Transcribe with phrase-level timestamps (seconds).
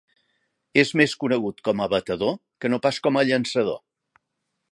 [0.83, 3.79] És més conegut com a batedor que no pas com a llançador.